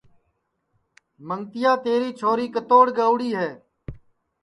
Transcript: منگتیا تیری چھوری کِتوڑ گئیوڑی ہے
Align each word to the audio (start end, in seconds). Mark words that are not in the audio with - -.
منگتیا 1.27 1.71
تیری 1.85 2.09
چھوری 2.19 2.47
کِتوڑ 2.53 2.85
گئیوڑی 2.97 3.29
ہے 3.39 3.49